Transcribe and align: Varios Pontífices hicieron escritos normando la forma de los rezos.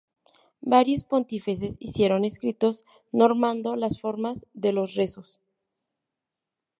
Varios 0.63 1.03
Pontífices 1.03 1.75
hicieron 1.77 2.25
escritos 2.25 2.85
normando 3.11 3.75
la 3.75 3.87
forma 3.91 4.33
de 4.53 4.73
los 4.73 4.95
rezos. 4.95 5.39